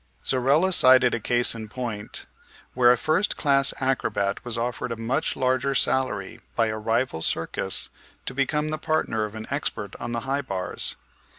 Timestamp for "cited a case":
0.73-1.53